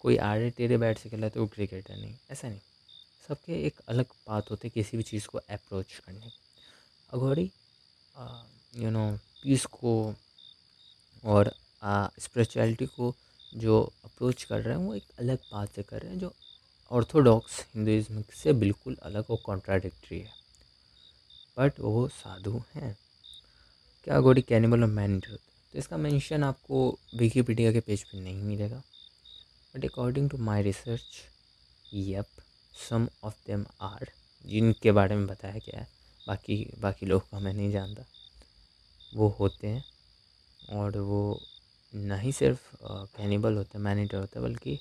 कोई 0.00 0.16
आड़े 0.16 0.50
टेढ़े 0.50 0.78
बैट 0.78 0.98
से 0.98 1.08
खेल 1.10 1.20
रहा 1.20 1.26
है 1.26 1.30
तो 1.30 1.40
वो 1.40 1.46
क्रिकेटर 1.46 1.96
नहीं, 1.96 2.14
ऐसा 2.30 2.48
नहीं। 2.48 2.60
सबके 3.28 3.62
एक 3.66 3.80
अलग 3.88 4.06
बात 4.28 4.50
होते 4.50 4.68
किसी 4.68 4.96
भी 4.96 5.02
चीज़ 5.02 5.26
को 5.28 5.38
अप्रोच 5.38 5.98
करने 6.06 6.20
की। 6.20 6.32
अघोड़ी 7.12 7.50
यू 8.76 8.90
नो 8.90 9.10
पीस 9.42 9.64
को 9.66 10.14
और 11.24 11.52
स्पिरिचुअलिटी 12.20 12.86
को 12.86 13.14
जो 13.56 13.80
अप्रोच 14.04 14.44
कर 14.44 14.60
रहे 14.60 14.76
हैं, 14.76 14.84
वो 14.84 14.94
एक 14.94 15.04
अलग 15.18 15.38
बात 15.52 15.72
से 15.72 15.82
कर 15.82 16.00
रहे 16.00 16.12
हैं, 16.12 16.18
जो 16.18 16.32
ऑर्थोडॉक्स 16.90 17.60
हिंदुज़म 17.74 18.22
से 18.34 18.52
बिल्कुल 18.54 18.96
अलग 19.02 19.30
और 19.30 19.38
कॉन्ट्राडिक्ट्री 19.44 20.18
है। 20.18 20.32
बट 21.56 21.80
वो 21.80 22.06
साधु 22.08 22.62
हैं। 22.74 22.96
क्या 24.06 24.16
अघोड़ी 24.16 24.42
कैनिबल 24.42 24.82
और 24.82 24.88
मैन 24.88 25.14
होते 25.14 25.36
तो 25.72 25.78
इसका 25.78 25.96
मेंशन 25.96 26.44
आपको 26.44 26.98
विकीपीडिया 27.16 27.72
के 27.72 27.80
पेज 27.80 28.02
पे 28.02 28.20
नहीं 28.20 28.42
मिलेगा। 28.42 28.82
But 29.74 29.84
according 29.84 30.30
to 30.30 30.38
my 30.38 30.62
research 30.62 31.04
yup 31.94 32.26
some 32.88 33.08
of 33.24 33.34
them 33.46 33.64
are 33.80 34.10
जिनके 34.44 34.92
बारे 34.92 35.16
में 35.16 35.26
बताया 35.26 35.54
गया 35.56 35.80
है, 35.80 35.88
बाकी 36.26 36.66
बाकी 36.80 37.06
लोग 37.06 37.28
का 37.30 37.38
मैं 37.38 37.52
नहीं 37.54 37.70
जानता। 37.72 38.04
वो 39.14 39.28
होते 39.40 39.66
हैं। 39.66 39.84
और 40.70 40.96
वो 40.98 41.40
ना 41.92 42.16
ही 42.16 42.32
सिर्फ़ 42.32 42.60
कैनिबल 42.84 43.56
होते 43.56 43.78
मैनीटर 43.78 44.16
होते, 44.16 44.40
बल्कि 44.40 44.78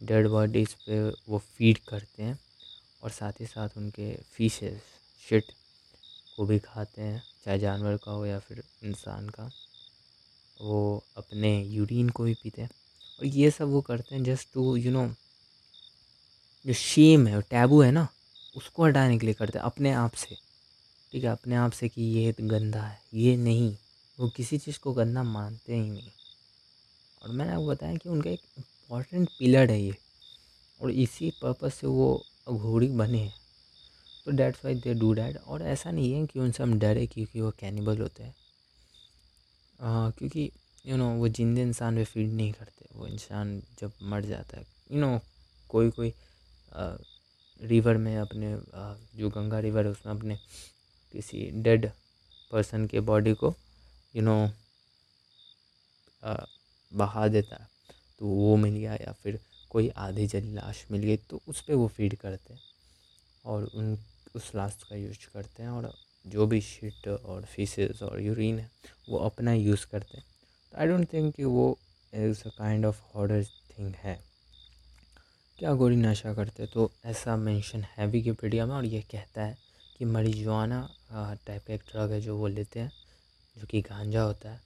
डेड 0.00 0.28
बॉडीज़ 0.28 0.74
पे 0.86 1.00
वो 1.28 1.38
फ़ीड 1.38 1.78
करते 1.78 2.22
हैं 2.22 2.38
और 3.02 3.10
साथ 3.10 3.40
ही 3.40 3.46
साथ 3.46 3.76
उनके 3.76 4.12
फीसेस 4.32 4.82
शिट 5.28 5.52
को 6.36 6.46
भी 6.46 6.58
खाते 6.58 7.02
हैं, 7.02 7.22
चाहे 7.44 7.58
जानवर 7.58 7.96
का 7.96 8.12
हो 8.12 8.26
या 8.26 8.38
फिर 8.38 8.62
इंसान 8.84 9.28
का। 9.28 9.50
वो 10.60 11.04
अपने 11.16 11.62
यूरिन 11.64 12.08
को 12.08 12.24
भी 12.24 12.34
पीते 12.34 12.62
हैं 12.62 12.70
और 13.20 13.26
ये 13.26 13.50
सब 13.50 13.68
वो 13.68 13.80
करते 13.80 14.14
हैं 14.14 14.22
जस्ट 14.24 14.48
टू 14.54 14.76
यू 14.76 14.92
नो 14.92 15.06
जो 16.66 16.72
शेम 16.72 17.26
है 17.26 17.40
टैबू 17.40 17.82
है 17.82 17.90
ना, 17.90 18.06
उसको 18.56 18.84
हटाने 18.84 19.18
के 19.18 19.26
लिए 19.26 19.34
करते 19.34 19.58
हैं 19.58 19.64
अपने 19.64 19.92
आप 19.92 20.14
से। 20.14 20.36
ठीक 21.12 21.24
है, 21.24 21.30
अपने 21.30 21.56
आप 21.56 21.72
से 21.72 21.88
कि 21.88 22.02
ये 22.02 22.34
गंदा 22.40 22.82
है, 22.82 23.00
ये 23.14 23.36
नहीं, 23.36 23.76
वो 24.20 24.28
किसी 24.28 24.58
चीज़ 24.58 24.78
को 24.78 24.92
गंदा 24.92 25.22
मानते 25.22 25.74
ही 25.74 25.90
नहीं। 25.90 26.10
और 27.22 27.30
मैंने 27.30 27.52
आपको 27.52 27.66
बताया 27.66 27.96
कि 27.96 28.08
उनका 28.08 28.30
एक 28.30 28.40
इंपॉर्टेंट 28.90 29.28
पिलर 29.38 29.70
है 29.70 29.80
ये। 29.80 29.96
और 30.80 30.90
इसी 30.90 31.30
पर्पज़ 31.42 31.72
से 31.72 31.86
वो 31.86 32.24
अघोड़ी 32.48 32.88
बने 32.88 33.18
हैं। 33.18 33.34
तो 34.24 34.30
that's 34.36 34.64
why 34.64 34.74
they 34.74 34.94
do 34.94 35.12
that 35.14 35.36
और 35.46 35.62
ऐसा 35.62 35.90
नहीं 35.90 36.12
है 36.12 36.26
कि 36.26 36.40
उनसे 36.40 36.62
हम 36.62 36.78
डरे 36.78 37.06
क्योंकि 37.06 37.40
वो 37.40 37.50
कैनिबल 37.60 37.98
होते 37.98 38.22
हैं। 38.22 38.34
क्योंकि 40.18 40.50
यू 40.86 40.96
नो 40.96 41.08
वो 41.18 41.28
जिंदे 41.28 41.62
इंसान 41.62 41.96
पे 41.96 42.04
फ़ीड 42.04 42.32
नहीं 42.32 42.52
करते। 42.52 42.86
वो 42.94 43.06
इंसान 43.06 43.62
जब 43.80 43.92
मर 44.02 44.24
जाता 44.24 44.56
है 44.56 44.62
यू 44.62 44.90
you 44.90 45.00
नो 45.00 45.16
know, 45.16 45.28
कोई 45.68 45.90
कोई 45.90 46.12
आ, 46.72 46.94
रिवर 47.62 47.96
में 47.96 48.16
अपने 48.18 48.54
आ, 48.54 48.94
जो 49.16 49.30
गंगा 49.30 49.58
रिवर 49.60 49.84
है 49.84 49.90
उसमें 49.90 50.14
अपने 50.14 50.38
किसी 51.14 51.50
डेड 51.62 51.90
पर्सन 52.52 52.86
के 52.86 53.00
बॉडी 53.00 53.34
को 53.34 53.54
यू 54.14 54.14
you 54.14 54.24
नो 54.24 54.46
know, 54.46 54.56
बहा 56.92 57.28
देता 57.28 57.62
है। 57.62 57.69
तो 58.20 58.26
वो 58.26 58.56
मिल 58.56 58.74
गया 58.74 58.94
या 58.94 59.12
फिर 59.12 59.38
कोई 59.70 59.88
आधी 59.96 60.26
जली 60.26 60.52
लाश 60.52 60.84
मिल 60.90 61.02
गई 61.02 61.16
तो 61.30 61.40
उस 61.48 61.60
पर 61.60 61.74
वो 61.74 61.88
फ़ीड 61.88 62.16
करते 62.16 62.54
हैं 62.54 62.60
और 63.44 63.64
उन, 63.64 63.96
उस 64.34 64.54
लाश 64.54 64.82
का 64.90 64.96
यूज़ 64.96 65.26
करते 65.34 65.62
हैं 65.62 65.70
और 65.70 65.92
जो 66.24 66.46
भी 66.46 66.60
शीट 66.60 67.08
और 67.08 67.44
फीसेस 67.44 68.02
और 68.02 68.20
यूरिन 68.20 68.58
है, 68.58 68.70
वो 69.08 69.18
अपना 69.18 69.52
यूज़ 69.52 69.86
करते 69.92 70.18
हैं। 70.18 70.24
तो 70.72 70.78
आई 70.78 70.86
डोंट 70.86 71.12
थिंक 71.12 71.34
कि 71.34 71.44
वो 71.44 71.78
is 72.12 72.42
a 72.46 72.50
kind 72.58 72.86
of 72.86 73.00
hoarder 73.14 73.44
thing 73.44 73.94
है। 73.94 74.18
क्या 75.58 75.72
गोरी 75.74 75.96
नशा 75.96 76.32
करते 76.34 76.66
तो 76.66 76.90
ऐसा 77.04 77.36
मेंशन 77.36 77.84
है 77.96 78.06
विकीपीडिया 78.06 78.66
में 78.66 78.74
और 78.74 78.84
ये 78.84 79.00
कहता 79.10 79.42
है 79.42 79.56
कि 79.98 80.04
मरीजुआना 80.04 80.88
टाइप 81.46 81.62
का 81.66 81.74
एक 81.74 81.80
ड्रग 81.92 82.12
है 82.12 82.20
जो 82.20 82.36
वो 82.36 82.46
लेते 82.46 82.80
हैं, 82.80 82.92
जो 83.56 83.66
कि 83.66 83.80
गांजा 83.80 84.22
होता 84.22 84.50
है 84.50 84.60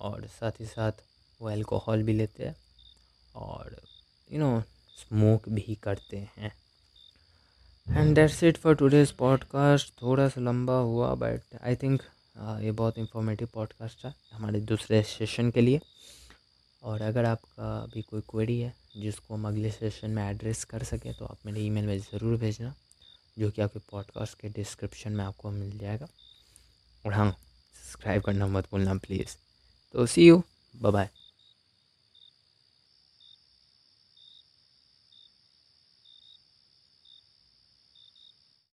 और 0.00 0.26
साथ 0.30 0.60
ही 0.60 0.66
साथ 0.66 1.04
वो 1.40 1.48
अल्कोहल 1.48 2.02
भी 2.02 2.12
लेते 2.12 2.46
हैं। 2.46 2.56
और 3.38 3.76
यू 4.30 4.38
नो 4.38 4.60
स्मोक 4.98 5.48
भी 5.48 5.74
करते 5.82 6.16
हैं। 6.36 6.52
And 7.86 8.14
that's 8.14 8.42
it 8.42 8.56
for 8.56 8.74
today's 8.76 9.10
podcast 9.12 9.92
थोड़ा 10.02 10.28
सा 10.28 10.40
लंबा 10.40 10.78
हुआ 10.80 11.14
बट 11.14 11.56
आई 11.62 11.76
थिंक 11.76 12.02
ये 12.62 12.72
बहुत 12.72 12.98
इंफॉर्मेटिव 12.98 13.48
पॉडकास्ट 13.54 14.04
था 14.04 14.12
हमारे 14.32 14.60
दूसरे 14.62 15.02
सेशन 15.02 15.50
के 15.50 15.60
लिए। 15.60 15.80
और 16.82 17.02
अगर 17.02 17.24
आपका 17.24 17.70
भी 17.94 18.02
कोई 18.02 18.20
क्वेरी 18.30 18.58
है 18.60 18.74
जिसको 18.96 19.34
हम 19.34 19.46
अगले 19.48 19.70
सेशन 19.70 20.10
में 20.10 20.22
एड्रेस 20.24 20.64
कर 20.64 20.82
सकें 20.84 21.12
तो 21.14 21.24
आप 21.24 21.38
मेरे 21.46 21.60
ईमेल 21.60 21.86
में 21.86 21.98
ज़रूर 22.00 22.36
भेजना 22.38 22.74
जो 23.36 23.50
कि 23.50 23.62
आपके 23.62 23.78
पॉडकास्ट 23.90 24.38
के 24.40 24.48
डिस्क्रिप्शन 24.48 25.12
में 25.12 25.24
आपको 25.24 25.50
मिल 25.50 25.78
जाएगा। 25.78 26.08
और 27.04 27.12
हाँ 27.12 27.30
सब्सक्राइब 27.30 28.22
करना 28.22 28.46
मत 28.46 28.68
भूलना 28.70 28.94
प्लीज़ 28.96 29.36
तो 29.94 30.06
सी 30.06 30.26
यू 30.26 30.42
बाय 30.74 31.08